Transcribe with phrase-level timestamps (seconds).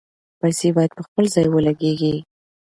[0.39, 2.13] پیسې باید په خپل ځای ولګیږي.